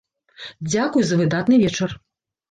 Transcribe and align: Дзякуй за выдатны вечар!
Дзякуй 0.71 1.03
за 1.09 1.19
выдатны 1.19 1.59
вечар! 1.65 1.93